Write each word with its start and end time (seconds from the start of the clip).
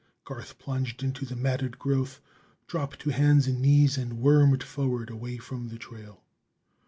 Garth 0.25 0.57
plunged 0.57 1.03
into 1.03 1.25
the 1.27 1.35
matted 1.35 1.77
growth, 1.77 2.19
dropped 2.65 2.97
to 3.01 3.11
hands 3.11 3.45
and 3.45 3.61
knees 3.61 3.99
and 3.99 4.13
wormed 4.17 4.63
forward 4.63 5.11
away 5.11 5.37
from 5.37 5.67
the 5.69 5.77
trail. 5.77 6.23